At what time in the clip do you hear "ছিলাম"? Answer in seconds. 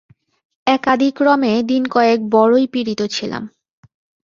3.07-3.43